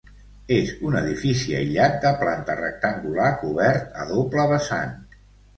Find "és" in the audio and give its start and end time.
0.53-0.69